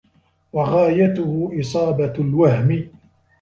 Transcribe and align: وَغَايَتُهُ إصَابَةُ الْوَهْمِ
وَغَايَتُهُ 0.53 1.51
إصَابَةُ 1.59 2.13
الْوَهْمِ 2.19 2.89